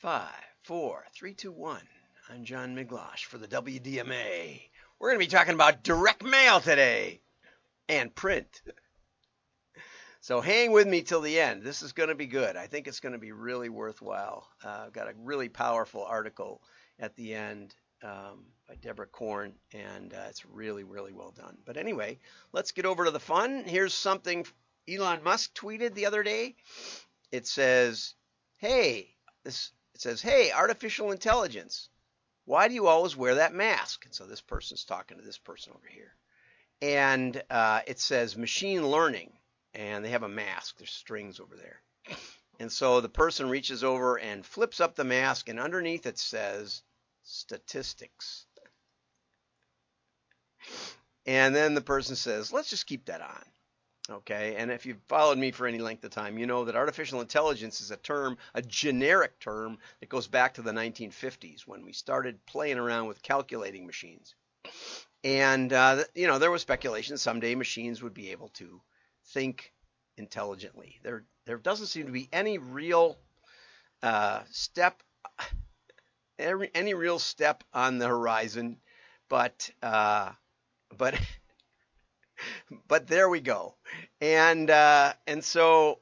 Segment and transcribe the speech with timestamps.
[0.00, 0.32] Five,
[0.62, 1.86] four, three, two, one.
[2.30, 4.62] I'm John Miglautsch for the WDMA.
[4.98, 7.20] We're going to be talking about direct mail today
[7.86, 8.62] and print.
[10.22, 11.62] So hang with me till the end.
[11.62, 12.56] This is going to be good.
[12.56, 14.48] I think it's going to be really worthwhile.
[14.64, 16.62] Uh, I've got a really powerful article
[16.98, 21.58] at the end um, by Deborah Corn, and uh, it's really, really well done.
[21.66, 22.18] But anyway,
[22.54, 23.64] let's get over to the fun.
[23.66, 24.46] Here's something
[24.88, 26.56] Elon Musk tweeted the other day.
[27.30, 28.14] It says,
[28.56, 29.14] "Hey,
[29.44, 31.90] this." It says, "Hey, artificial intelligence,
[32.46, 35.74] why do you always wear that mask?" And so this person's talking to this person
[35.76, 36.16] over here,
[36.80, 39.36] and uh, it says, "Machine learning."
[39.74, 40.78] and they have a mask.
[40.78, 41.82] There's strings over there.
[42.58, 46.82] And so the person reaches over and flips up the mask, and underneath it says
[47.22, 48.46] statistics.
[51.26, 53.44] And then the person says, let's just keep that on.
[54.10, 57.20] Okay, and if you've followed me for any length of time, you know that artificial
[57.20, 61.92] intelligence is a term, a generic term that goes back to the 1950s when we
[61.92, 64.34] started playing around with calculating machines.
[65.22, 68.80] And, uh, you know, there was speculation someday machines would be able to
[69.26, 69.72] think
[70.16, 70.98] intelligently.
[71.02, 73.16] There there doesn't seem to be any real
[74.02, 75.02] uh, step
[76.40, 78.78] any, real step on the horizon,
[79.28, 80.32] but uh,
[80.96, 81.20] but
[82.88, 83.74] but there we go.
[84.20, 85.98] And uh, and so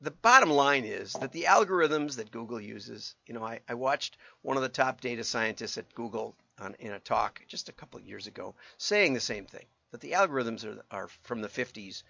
[0.00, 4.16] the bottom line is that the algorithms that Google uses, you know, I, I watched
[4.42, 7.98] one of the top data scientists at Google on, in a talk just a couple
[7.98, 12.02] of years ago saying the same thing that the algorithms are, are from the 50s,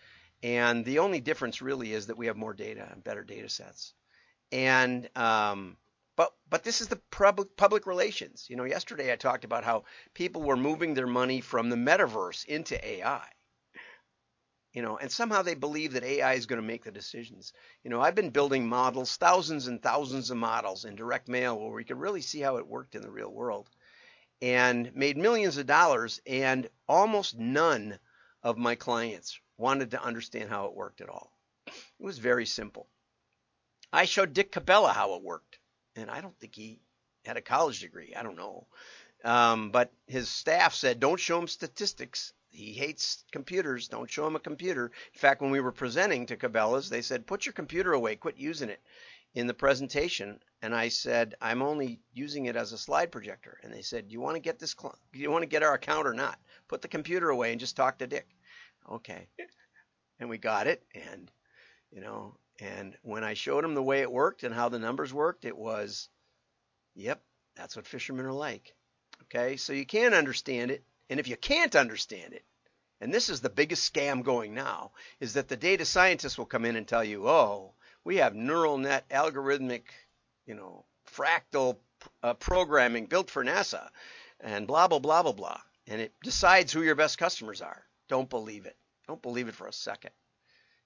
[0.42, 3.94] and the only difference really is that we have more data and better data sets.
[4.52, 5.76] And um,
[6.18, 8.46] but but this is the public public relations.
[8.50, 12.44] You know, yesterday I talked about how people were moving their money from the metaverse
[12.44, 13.24] into AI.
[14.72, 17.52] You know, and somehow they believe that AI is going to make the decisions.
[17.84, 21.70] You know, I've been building models, thousands and thousands of models in direct mail where
[21.70, 23.70] we could really see how it worked in the real world
[24.42, 27.98] and made millions of dollars, and almost none
[28.42, 31.32] of my clients wanted to understand how it worked at all.
[31.66, 32.88] It was very simple.
[33.92, 35.47] I showed Dick Cabela how it worked,
[35.98, 36.80] and I don't think he
[37.24, 38.14] had a college degree.
[38.16, 38.66] I don't know.
[39.24, 42.32] Um, but his staff said, don't show him statistics.
[42.50, 43.88] He hates computers.
[43.88, 44.86] Don't show him a computer.
[45.12, 48.16] In fact, when we were presenting to Cabela's, they said, put your computer away.
[48.16, 48.80] Quit using it
[49.34, 53.72] in the presentation and I said I'm only using it as a slide projector and
[53.72, 56.14] they said you want to get this do you want to get our account or
[56.14, 58.26] not put the computer away and just talk to Dick
[58.90, 59.28] okay
[60.18, 61.30] and we got it and
[61.92, 65.12] you know and when I showed him the way it worked and how the numbers
[65.12, 66.08] worked it was
[66.94, 67.22] yep
[67.56, 68.74] that's what fishermen are like
[69.24, 72.44] okay so you can understand it and if you can't understand it
[73.00, 76.64] and this is the biggest scam going now is that the data scientists will come
[76.64, 77.74] in and tell you oh
[78.08, 79.82] we have neural net algorithmic,
[80.46, 81.76] you know, fractal
[82.22, 83.86] uh, programming built for NASA
[84.40, 85.60] and blah, blah, blah, blah, blah.
[85.86, 87.84] And it decides who your best customers are.
[88.08, 88.78] Don't believe it.
[89.06, 90.12] Don't believe it for a second.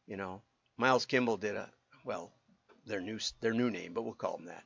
[0.08, 0.42] You know,
[0.76, 1.70] Miles Kimball did a,
[2.04, 2.32] well,
[2.86, 4.64] their new, their new name, but we'll call them that.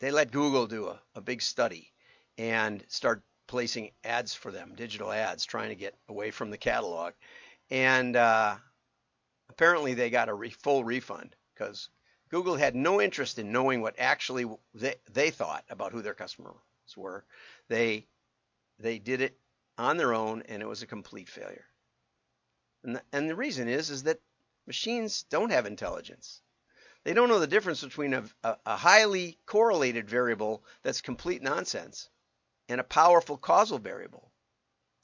[0.00, 1.92] They let Google do a, a big study
[2.38, 7.12] and start placing ads for them, digital ads, trying to get away from the catalog.
[7.70, 8.56] And uh,
[9.48, 11.90] apparently they got a re- full refund because
[12.30, 16.54] Google had no interest in knowing what actually they, they thought about who their customers
[16.96, 17.24] were.
[17.68, 18.06] They
[18.78, 19.36] they did it
[19.76, 21.66] on their own, and it was a complete failure.
[22.82, 24.20] And the, and the reason is is that
[24.70, 26.42] machines don't have intelligence.
[27.02, 32.08] They don't know the difference between a, a, highly correlated variable that's complete nonsense
[32.68, 34.30] and a powerful causal variable.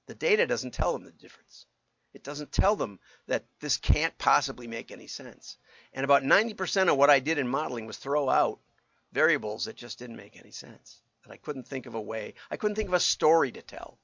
[0.07, 1.67] The data doesn't tell them the difference.
[2.15, 5.59] It doesn't tell them that this can't possibly make any sense.
[5.93, 8.61] And about 90% of what I did in modeling was throw out
[9.11, 11.03] variables that just didn't make any sense.
[11.25, 13.99] That I couldn't think of a way, I couldn't think of a story to tell.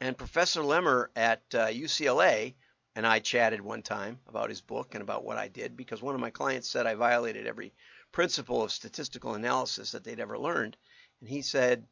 [0.00, 2.54] And Professor Leamer at uh, UCLA
[2.98, 6.16] and I chatted one time about his book and about what I did because one
[6.16, 7.72] of my clients said I violated every
[8.10, 10.76] principle of statistical analysis that they'd ever learned.
[11.20, 11.86] And he said,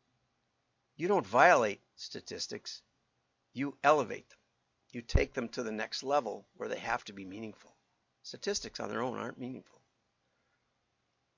[0.97, 2.83] You don't violate statistics,
[3.53, 4.39] you elevate them.
[4.91, 7.77] You take them to the next level where they have to be meaningful.
[8.25, 9.81] Statistics on their own aren't meaningful.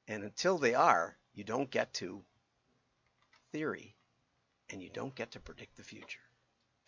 [0.07, 2.25] And until they are, you don't get to
[3.53, 3.97] theory
[4.71, 6.25] and you don't get to predict the future.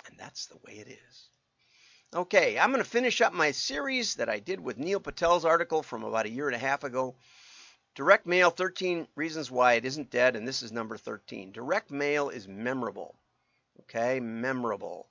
[0.06, 1.28] And that's the way it is.
[2.12, 5.80] Okay, I'm going to finish up my series that I did with Neil Patel's article
[5.80, 7.14] from about a year and a half ago.
[7.94, 11.52] Direct mail 13 reasons why it isn't dead, and this is number 13.
[11.52, 13.14] Direct mail is memorable.
[13.82, 15.08] Okay, memorable.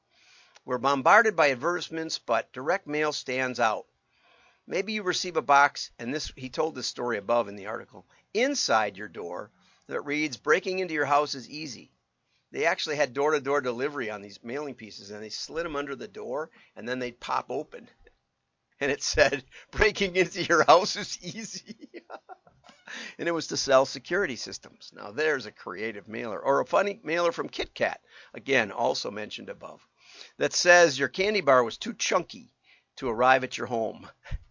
[0.66, 3.86] We're bombarded by advertisements, but direct mail stands out.
[4.68, 8.06] Maybe you receive a box, and this he told this story above in the article,
[8.34, 9.52] inside your door
[9.88, 11.94] that reads, Breaking into your house is easy.
[12.52, 15.76] They actually had door to door delivery on these mailing pieces, and they slid them
[15.76, 17.90] under the door, and then they'd pop open.
[18.82, 21.76] And it said, Breaking into your house is easy.
[23.20, 24.94] and it was to sell security systems.
[24.96, 26.40] Now, there's a creative mailer.
[26.40, 27.98] Or a funny mailer from KitKat,
[28.34, 29.86] again, also mentioned above,
[30.38, 32.54] that says your candy bar was too chunky
[32.96, 34.10] to arrive at your home.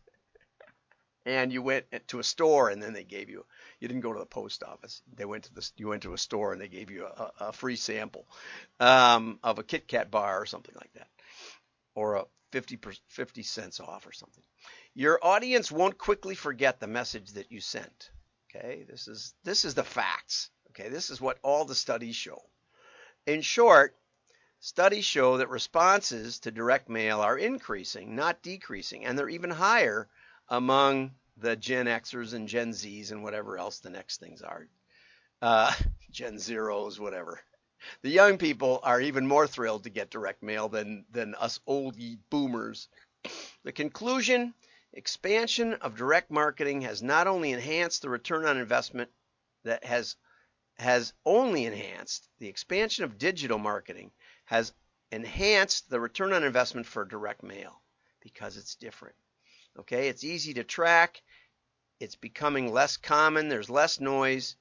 [1.29, 3.45] and you went to a store and then they gave you
[3.81, 5.03] you didn't go to the post office.
[5.15, 7.53] They went to the you went to a store and they gave you a, a
[7.53, 8.27] free sample
[8.81, 11.09] um, of a kit kat bar or something like that
[11.95, 12.79] or a 50
[13.09, 14.43] 50 cents off or something.
[14.95, 18.11] Your audience won't quickly forget the message that you sent
[18.51, 18.85] okay?
[18.89, 20.89] This is this is the facts okay?
[20.89, 22.43] This is what all the studies show.
[23.27, 23.95] In short
[24.61, 30.09] Studies show that responses to direct mail are increasing, not decreasing, and they're even higher
[30.49, 34.69] among the Gen Xers and Gen Zs and whatever else the next things are.
[35.41, 35.73] Uh,
[36.11, 37.41] Gen Zeros, whatever.
[38.03, 41.97] The young people are even more thrilled to get direct mail than, than us old
[42.31, 42.89] boomers.
[43.65, 44.55] The conclusion
[44.93, 49.11] expansion of direct marketing has not only enhanced the return on investment
[49.65, 50.17] that has
[50.79, 54.13] has only enhanced the expansion of digital marketing
[54.45, 54.73] has
[55.11, 57.83] enhanced the return on investment for direct mail
[58.21, 59.17] because it's different.
[59.79, 61.21] Okay, it's easy to track.
[62.01, 63.49] It's becoming less common.
[63.49, 64.57] There's less noise.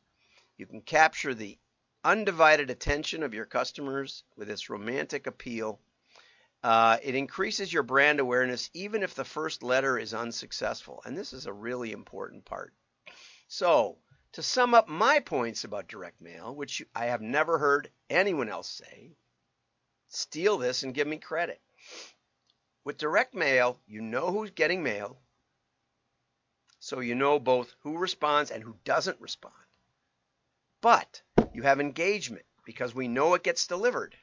[0.58, 1.60] You can capture the
[2.04, 5.80] undivided attention of your customers with its romantic appeal.
[6.64, 11.02] Uh, it increases your brand awareness even if the first letter is unsuccessful.
[11.06, 12.74] And this is a really important part.
[13.48, 14.00] So,
[14.34, 18.70] to sum up my points about direct mail, which I have never heard anyone else
[18.70, 19.12] say,
[20.08, 21.62] steal this and give me credit.
[22.84, 25.22] With direct mail, you know who's getting mail,
[26.80, 29.54] so you know both who responds and who doesn't respond.
[30.82, 31.22] But
[31.54, 34.16] you have engagement because we know it gets delivered.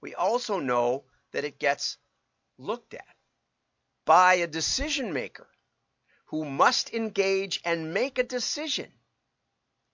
[0.00, 1.98] We also know that it gets
[2.58, 3.16] looked at
[4.04, 5.48] by a decision maker
[6.26, 8.92] who must engage and make a decision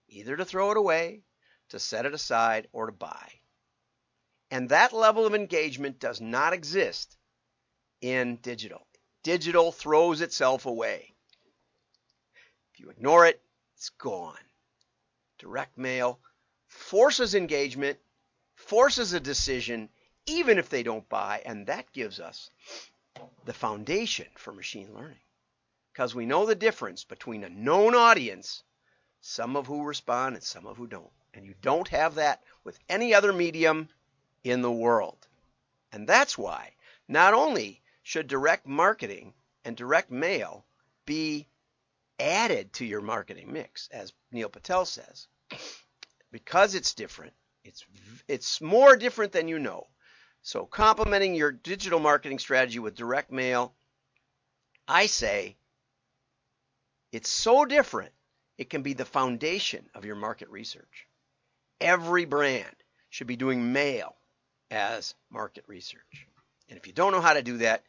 [0.09, 1.23] either to throw it away,
[1.69, 3.33] to set it aside, or to buy.
[4.51, 7.17] And that level of engagement does not exist
[8.01, 8.87] in digital.
[9.23, 11.10] Digital throws itself away.
[12.81, 13.43] You ignore it,
[13.77, 14.41] it's gone.
[15.39, 16.19] Direct mail
[16.67, 17.99] forces engagement,
[18.55, 19.91] forces a decision,
[20.25, 22.51] even if they don't buy, and that gives us
[23.45, 25.21] the foundation for machine learning.
[25.93, 28.63] Because we know the difference between a known audience,
[29.21, 31.13] some of who respond and some of who don't.
[31.35, 33.91] And you don't have that with any other medium
[34.43, 35.27] in the world.
[35.93, 36.73] And that's why
[37.09, 39.35] not only should direct marketing
[39.67, 40.65] and direct mail
[41.05, 41.47] be
[42.21, 45.27] added to your marketing mix, as Neil Patel says,
[46.31, 47.33] because it's different,
[47.65, 47.85] it's
[48.29, 49.87] it's more different than you know.
[50.43, 53.75] So complementing your digital marketing strategy with direct mail,
[54.87, 55.57] I say
[57.13, 58.13] it's so different,
[58.57, 61.07] it can be the foundation of your market research.
[61.81, 62.75] Every brand
[63.09, 64.15] should be doing mail
[64.71, 66.27] as market research.
[66.69, 67.83] And if you don't know how to do that,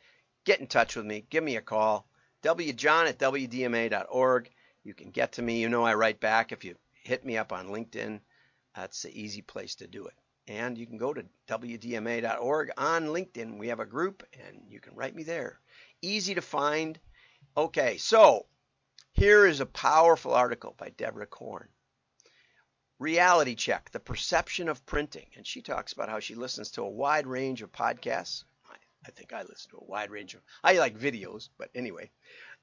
[0.46, 1.24] get in touch with me.
[1.30, 2.06] Give me a call.
[2.42, 4.50] Wjohn at wdma.org.
[4.84, 5.62] You can get to me.
[5.62, 6.52] You know I write back.
[6.52, 8.20] If you hit me up on LinkedIn,
[8.76, 10.16] that's the easy place to do it.
[10.48, 13.58] And you can go to wdma.org on LinkedIn.
[13.58, 15.60] We have a group, and you can write me there.
[16.02, 17.00] Easy to find.
[17.56, 18.48] Okay, so
[19.14, 21.68] here is a powerful article by Deborah Corn.
[22.98, 25.28] Reality Check, the perception of printing.
[25.36, 28.44] And she talks about how she listens to a wide range of podcasts.
[29.06, 32.12] I, think I listen to a wide range of, I like videos, but anyway.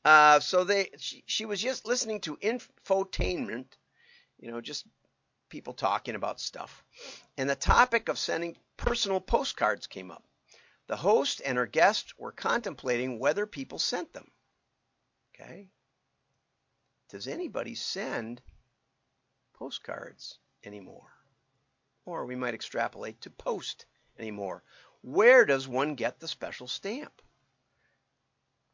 [0.05, 3.67] Uh, so they, she, she was just listening to infotainment,
[4.39, 4.87] you know, just
[5.49, 6.85] people talking about stuff.
[7.37, 10.25] And the topic of sending personal postcards came up.
[10.87, 14.31] The host and her guest were contemplating whether people sent them.
[15.35, 15.69] Okay?
[17.11, 18.41] Does anybody send
[19.59, 21.13] postcards anymore.
[22.05, 23.87] Or we might extrapolate to post
[24.19, 24.63] anymore.
[25.03, 27.23] Where does one get the special stamp?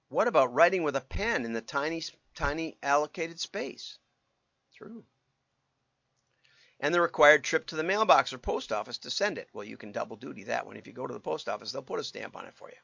[0.09, 2.03] What about writing with a pen in the tiny,
[2.35, 3.99] tiny allocated space?
[4.75, 5.05] True.
[6.81, 9.49] And the required trip to the mailbox or post office to send it.
[9.53, 10.77] Well, you can double duty that one.
[10.77, 12.77] If you go to the post office, they'll put a stamp on it for you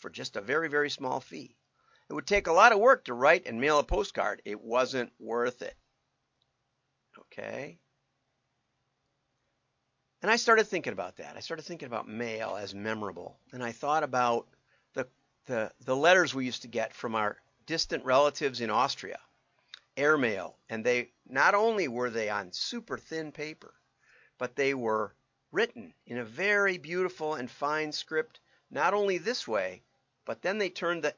[0.00, 1.56] for just a very, very small fee.
[2.08, 4.42] It would take a lot of work to write and mail a postcard.
[4.44, 5.76] It wasn't worth it.
[7.18, 7.78] Okay?
[10.22, 11.36] And I started thinking about that.
[11.36, 13.38] I started thinking about mail as memorable.
[13.52, 14.46] And I thought about
[14.92, 15.06] the,
[15.46, 19.18] the, the letters we used to get from our distant relatives in Austria,
[19.96, 23.72] airmail, and they not only were they on super thin paper,
[24.36, 25.14] but they were
[25.52, 29.82] written in a very beautiful and fine script, not only this way,
[30.26, 31.14] but then they turned the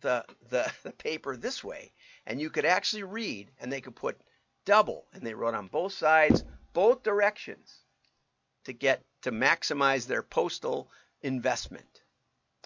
[0.00, 1.92] the, the, the paper this way,
[2.26, 4.20] and you could actually read, and they could put
[4.64, 7.80] double, and they wrote on both sides, both directions,
[8.64, 10.88] to get to maximize their postal
[11.22, 12.02] investment.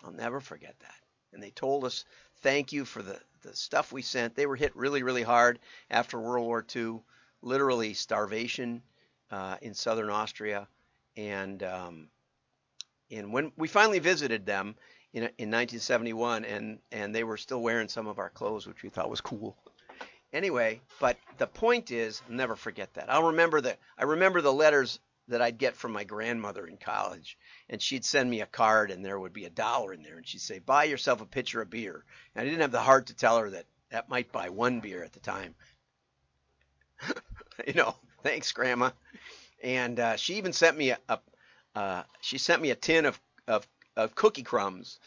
[0.04, 0.94] I'll never forget that.
[1.32, 2.04] And they told us
[2.42, 4.34] thank you for the, the stuff we sent.
[4.34, 5.58] They were hit really, really hard
[5.90, 7.00] after World War II,
[7.42, 8.82] literally starvation
[9.30, 10.68] uh, in southern Austria.
[11.16, 12.08] And um,
[13.10, 14.76] and when we finally visited them
[15.12, 18.88] in, in 1971, and and they were still wearing some of our clothes, which we
[18.88, 19.56] thought was cool.
[20.32, 23.08] Anyway, but the point is, I'll never forget that.
[23.08, 24.98] I'll remember the I remember the letters
[25.28, 27.38] that I'd get from my grandmother in college,
[27.68, 30.26] and she'd send me a card, and there would be a dollar in there, and
[30.26, 32.04] she'd say, "Buy yourself a pitcher of beer."
[32.34, 35.02] And I didn't have the heart to tell her that that might buy one beer
[35.02, 35.54] at the time.
[37.66, 38.90] you know, thanks, Grandma.
[39.62, 41.18] And uh, she even sent me a, a
[41.74, 43.66] uh, she sent me a tin of, of,
[43.96, 45.00] of cookie crumbs.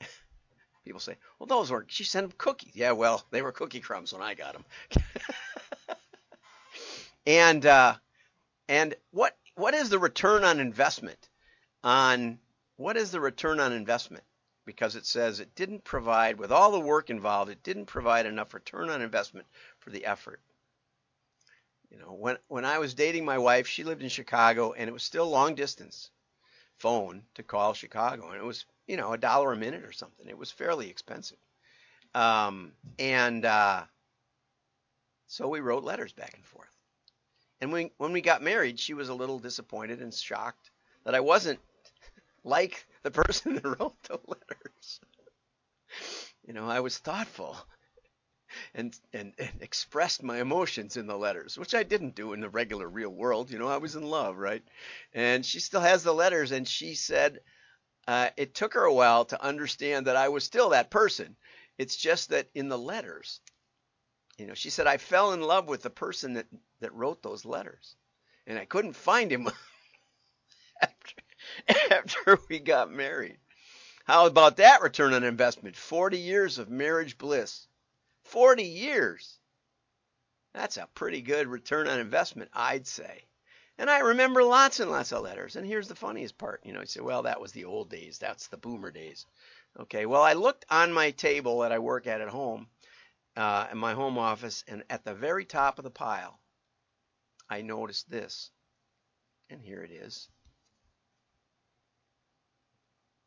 [0.84, 2.74] People say, well, those weren't, she sent them cookies.
[2.74, 4.64] Yeah, well, they were cookie crumbs when I got them.
[7.26, 7.94] and, uh,
[8.70, 11.28] and what, what is the return on investment
[11.82, 12.38] on,
[12.76, 14.22] what is the return on investment?
[14.64, 18.54] Because it says it didn't provide, with all the work involved, it didn't provide enough
[18.54, 19.48] return on investment
[19.80, 20.40] for the effort.
[21.90, 24.92] You know, when when I was dating my wife, she lived in Chicago, and it
[24.92, 26.10] was still long distance
[26.78, 30.28] phone to call Chicago, and it was you know a dollar a minute or something.
[30.28, 31.38] It was fairly expensive,
[32.14, 33.82] um, and uh,
[35.26, 36.70] so we wrote letters back and forth.
[37.60, 40.70] And when when we got married, she was a little disappointed and shocked
[41.04, 41.60] that I wasn't
[42.44, 45.00] like the person that wrote the letters.
[46.46, 47.56] you know, I was thoughtful
[48.74, 52.48] and, and, and expressed my emotions in the letters, which I didn't do in the
[52.48, 53.50] regular real world.
[53.50, 54.62] You know, I was in love, right?
[55.12, 57.40] And she still has the letters, and she said
[58.08, 61.36] uh, it took her a while to understand that I was still that person.
[61.78, 63.40] It's just that in the letters,
[64.36, 66.46] you know, she said I fell in love with the person that
[66.80, 67.96] that wrote those letters,
[68.46, 69.48] and I couldn't find him
[70.82, 71.16] after,
[71.90, 73.38] after we got married.
[74.04, 75.76] How about that return on investment?
[75.76, 77.68] 40 years of marriage bliss.
[78.24, 79.38] 40 years.
[80.52, 83.24] That's a pretty good return on investment, I'd say.
[83.78, 85.54] And I remember lots and lots of letters.
[85.54, 86.60] And here's the funniest part.
[86.64, 88.18] You know, you say, well, that was the old days.
[88.18, 89.26] That's the boomer days.
[89.78, 92.66] Okay, well, I looked on my table that I work at at home,
[93.36, 96.39] uh, in my home office, and at the very top of the pile,
[97.50, 98.50] I noticed this.
[99.50, 100.28] And here it is.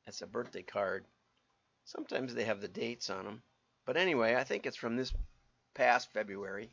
[0.05, 1.05] That's a birthday card.
[1.85, 3.43] Sometimes they have the dates on them.
[3.85, 5.13] But anyway, I think it's from this
[5.73, 6.71] past February.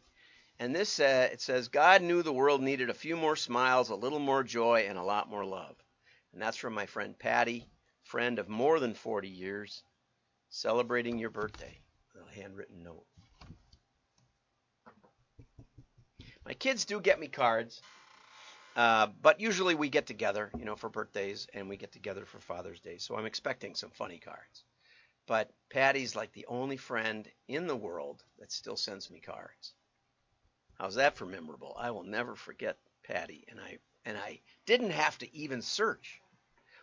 [0.60, 3.94] And this uh, it says God knew the world needed a few more smiles, a
[3.94, 5.76] little more joy, and a lot more love.
[6.32, 7.66] And that's from my friend Patty,
[8.04, 9.82] friend of more than 40 years,
[10.50, 11.80] celebrating your birthday.
[12.14, 13.06] A handwritten note.
[16.50, 17.80] My kids do get me cards,
[18.74, 22.40] uh, but usually we get together, you know, for birthdays, and we get together for
[22.40, 22.98] Father's Day.
[22.98, 24.64] So I'm expecting some funny cards.
[25.28, 29.74] But Patty's like the only friend in the world that still sends me cards.
[30.76, 31.76] How's that for memorable?
[31.78, 36.20] I will never forget Patty, and I and I didn't have to even search.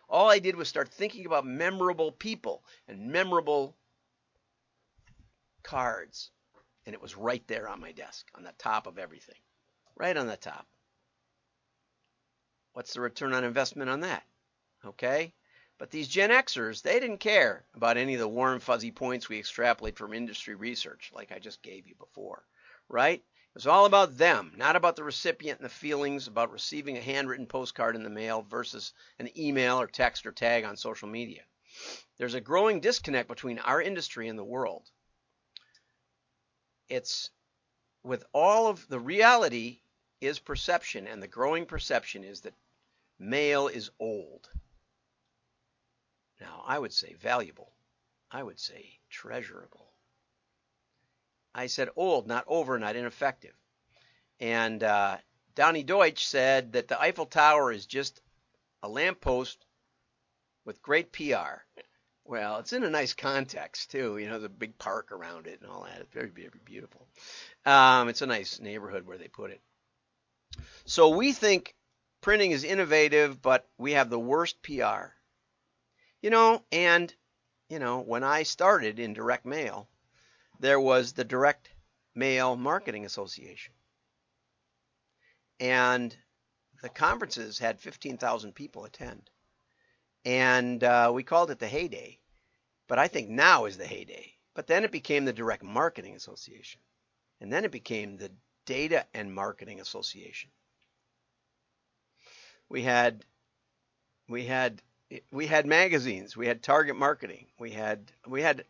[0.08, 3.76] All I did was start thinking about memorable people and memorable
[5.62, 6.30] cards,
[6.86, 9.36] and it was right there on my desk, on the top of everything,
[9.98, 10.66] right on the top.
[12.72, 14.22] What's the return on investment on that?
[14.84, 15.34] Okay,
[15.78, 19.38] but these Gen Xers, they didn't care about any of the warm, fuzzy points we
[19.38, 22.44] extrapolate from industry research, like I just gave you before,
[22.88, 23.18] right?
[23.18, 27.02] It was all about them, not about the recipient and the feelings about receiving a
[27.02, 31.42] handwritten postcard in the mail versus an email or text or tag on social media.
[32.18, 34.88] There's a growing disconnect between our industry and the world.
[36.88, 37.30] It's
[38.04, 39.80] with all of the reality
[40.20, 42.54] is perception, and the growing perception is that
[43.18, 44.48] mail is old.
[46.40, 47.72] Now, I would say valuable.
[48.30, 49.92] I would say treasurable.
[51.54, 53.54] I said old, not over, not ineffective.
[54.38, 55.18] And uh,
[55.54, 58.20] Donny Deutsch said that the Eiffel Tower is just
[58.82, 59.64] a lamppost
[60.64, 61.64] with great PR.
[62.24, 64.18] Well, it's in a nice context too.
[64.18, 66.00] You know, the big park around it and all that.
[66.00, 67.08] It's very, very beautiful.
[67.64, 69.62] Um, it's a nice neighborhood where they put it.
[70.88, 71.74] So we think
[72.22, 75.12] printing is innovative, but we have the worst PR.
[76.22, 77.14] You know, and
[77.68, 79.86] you know, when I started in direct mail,
[80.60, 81.68] there was the Direct
[82.14, 83.74] Mail Marketing Association.
[85.60, 86.16] And
[86.80, 89.28] the conferences had 15,000 people attend.
[90.24, 92.18] And uh, we called it the heyday.
[92.86, 94.32] But I think now is the heyday.
[94.54, 96.80] But then it became the Direct Marketing Association.
[97.42, 98.32] And then it became the
[98.64, 100.50] Data and Marketing Association.
[102.68, 103.24] We had
[104.28, 104.82] we had
[105.30, 106.36] we had magazines.
[106.36, 107.46] We had Target Marketing.
[107.58, 108.64] We had we had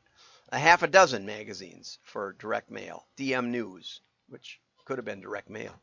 [0.51, 3.07] a half a dozen magazines for direct mail.
[3.17, 5.75] DM News, which could have been direct mail,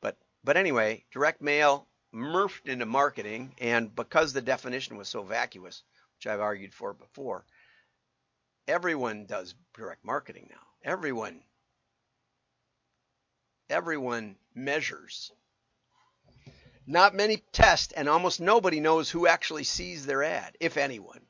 [0.00, 5.82] but but anyway, direct mail morphed into marketing, and because the definition was so vacuous,
[6.16, 7.44] which I've argued for before,
[8.68, 10.66] everyone does direct marketing now.
[10.84, 11.42] Everyone
[13.70, 15.32] everyone measures
[16.86, 21.20] not many test, and almost nobody knows who actually sees their ad, if anyone,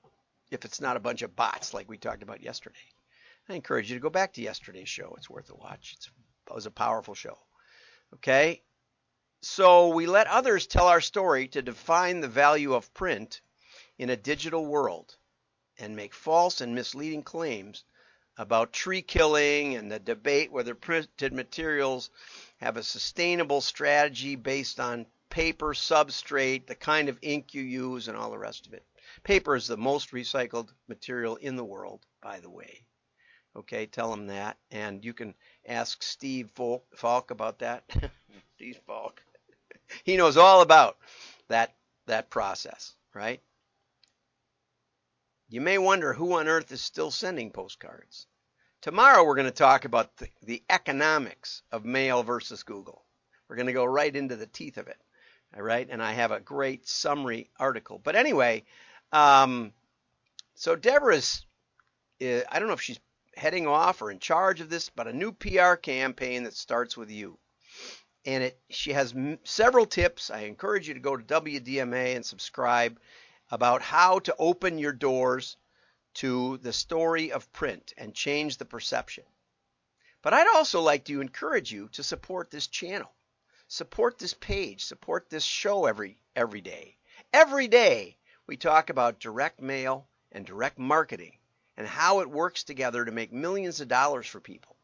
[0.50, 2.78] if it's not a bunch of bots like we talked about yesterday.
[3.48, 5.14] I encourage you to go back to yesterday's show.
[5.16, 5.94] It's worth a watch.
[5.96, 6.10] It's,
[6.48, 7.38] it was a powerful show.
[8.14, 8.62] Okay?
[9.42, 13.40] So we let others tell our story to define the value of print
[13.98, 15.16] in a digital world
[15.78, 17.84] and make false and misleading claims
[18.36, 22.10] about tree killing and the debate whether printed materials
[22.58, 28.18] have a sustainable strategy based on paper substrate, the kind of ink you use, and
[28.18, 28.84] all the rest of it.
[29.24, 32.84] Paper is the most recycled material in the world, by the way.
[33.56, 34.58] Okay, tell them that.
[34.70, 35.34] And you can
[35.66, 37.84] ask Steve Falk about that.
[38.56, 39.22] Steve Falk.
[40.04, 40.98] he knows all about
[41.48, 41.74] that
[42.04, 43.40] that process, right?
[45.48, 48.26] You may wonder who on earth is still sending postcards.
[48.82, 53.06] Tomorrow we're going to talk about the, the economics of mail versus Google.
[53.48, 54.98] We're going to go right into the teeth of it.
[55.54, 58.00] All right, and I have a great summary article.
[58.02, 58.64] But anyway,
[59.12, 59.72] um,
[60.54, 61.44] so Deborah's,
[62.22, 63.00] uh, I don't know if she's
[63.36, 67.10] heading off or in charge of this, but a new PR campaign that starts with
[67.10, 67.38] you.
[68.24, 70.30] And it, she has m- several tips.
[70.30, 72.98] I encourage you to go to WDMA and subscribe
[73.50, 75.58] about how to open your doors
[76.14, 79.24] to the story of print and change the perception.
[80.22, 83.10] But I'd also like to encourage you to support this channel
[83.72, 86.94] support this page, support this show every every day.
[87.32, 91.38] Every day we talk about direct mail and direct marketing
[91.78, 94.76] and how it works together to make millions of dollars for people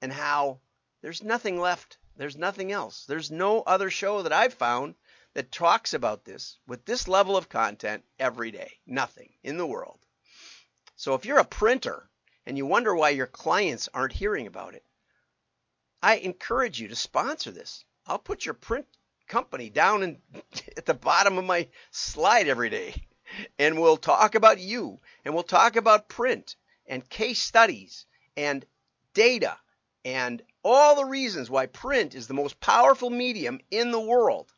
[0.00, 0.60] and how
[1.02, 1.98] there's nothing left.
[2.14, 3.06] There's nothing else.
[3.06, 4.94] There's no other show that I've found
[5.34, 8.78] that talks about this with this level of content every day.
[8.86, 9.98] Nothing in the world.
[10.94, 12.08] So if you're a printer
[12.46, 14.84] and you wonder why your clients aren't hearing about it,
[16.00, 17.84] I encourage you to sponsor this.
[18.08, 18.86] I'll put your print
[19.28, 20.18] company down in,
[20.76, 22.94] at the bottom of my slide every day.
[23.58, 28.64] And we'll talk about you and we'll talk about print and case studies and
[29.12, 29.58] data
[30.04, 34.50] and all the reasons why print is the most powerful medium in the world.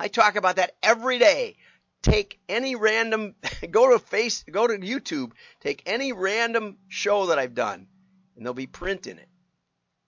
[0.00, 1.56] I talk about that every day.
[2.02, 3.36] Take any random
[3.70, 5.30] go to face go to YouTube,
[5.60, 7.86] take any random show that I've done
[8.34, 9.28] and there'll be print in it.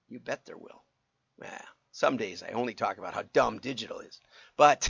[0.09, 0.83] You bet there will.
[1.41, 1.63] Yeah.
[2.01, 4.23] Some days I only talk about how dumb digital is,
[4.57, 4.89] but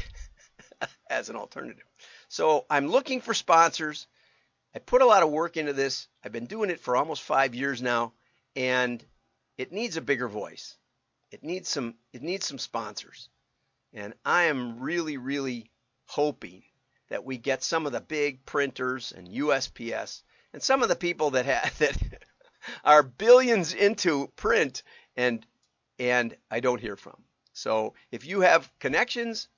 [1.11, 1.83] as an alternative.
[2.29, 4.07] So I'm looking for sponsors.
[4.77, 6.07] I put a lot of work into this.
[6.25, 8.13] I've been doing it for almost five years now,
[8.55, 9.05] and
[9.59, 10.77] it needs a bigger voice.
[11.33, 11.97] It needs some.
[12.13, 13.29] It needs some sponsors,
[13.93, 15.69] and I am really, really
[16.07, 16.63] hoping
[17.09, 21.33] that we get some of the big printers and USPS and some of the people
[21.33, 21.99] that have that
[22.85, 24.85] are billions into print
[25.17, 25.45] and
[26.01, 27.23] and I don't hear from.
[27.53, 29.49] So if you have connections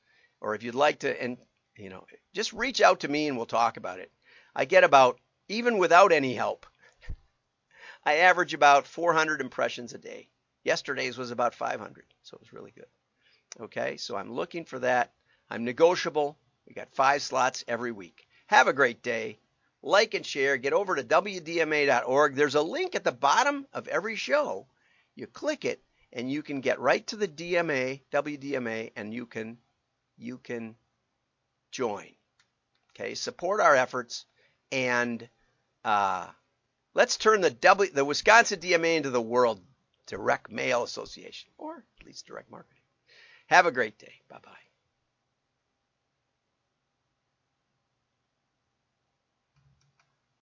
[0.40, 1.38] or if you'd like to, and
[1.76, 4.11] you know, just reach out to me and we'll talk about it.
[4.55, 6.66] I get about, even without any help,
[8.05, 10.28] I average about 400 impressions a day.
[10.64, 12.87] Yesterday's was about 500, so it was really good.
[13.61, 15.12] Okay, so I'm looking for that.
[15.48, 16.37] I'm negotiable.
[16.66, 18.26] We got five slots every week.
[18.48, 19.38] Have a great day.
[19.83, 20.57] Like and share.
[20.57, 22.35] Get over to WDMA.org.
[22.35, 24.66] There's a link at the bottom of every show.
[25.14, 29.59] You click it, and you can get right to the DMA, WDMA, and you can
[30.18, 30.77] you can
[31.70, 32.09] join.
[32.90, 34.27] Okay, support our efforts,
[34.70, 35.27] and
[35.85, 36.29] uh,
[36.94, 39.61] let's turn the w, the Wisconsin DMA into the World
[40.07, 42.83] Direct Mail Association, or at least direct marketing.
[43.46, 44.20] Have a great day.
[44.29, 44.71] Bye bye.